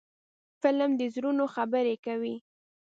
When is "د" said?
0.99-1.01